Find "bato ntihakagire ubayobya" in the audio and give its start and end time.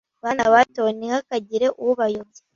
0.53-2.39